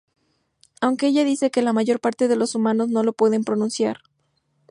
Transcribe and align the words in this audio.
Aunque 0.81 1.05
ella 1.05 1.23
dice 1.23 1.51
que 1.51 1.61
la 1.61 1.73
mayor 1.73 1.99
parte 1.99 2.27
de 2.27 2.35
los 2.35 2.55
humanos 2.55 2.89
no 2.89 3.03
lo 3.03 3.13
puede 3.13 3.39
pronunciar. 3.43 3.97